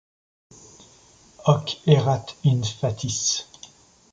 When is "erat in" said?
1.95-2.59